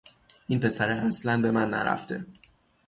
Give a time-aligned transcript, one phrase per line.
[0.47, 2.25] این پسره اصلن به من نرفته